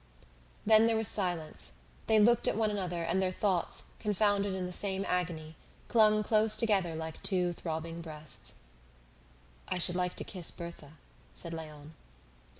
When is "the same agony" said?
4.65-5.55